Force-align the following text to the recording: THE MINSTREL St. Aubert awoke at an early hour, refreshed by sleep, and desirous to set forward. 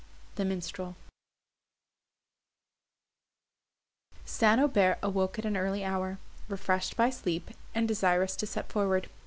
THE 0.33 0.45
MINSTREL 0.45 0.95
St. 4.25 4.59
Aubert 4.59 4.97
awoke 5.03 5.37
at 5.37 5.45
an 5.45 5.55
early 5.55 5.85
hour, 5.85 6.17
refreshed 6.49 6.97
by 6.97 7.11
sleep, 7.11 7.51
and 7.75 7.87
desirous 7.87 8.35
to 8.37 8.47
set 8.47 8.67
forward. 8.71 9.11